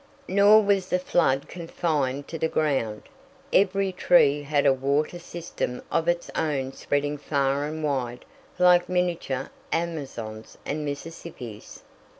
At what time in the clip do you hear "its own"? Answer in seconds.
6.07-6.73